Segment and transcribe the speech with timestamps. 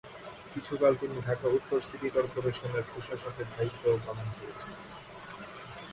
[0.53, 4.59] কিছুকাল তিনি ঢাকা উত্তর সিটি করপোরেশনের প্রশাসকের দায়িত্বও পালন করেন।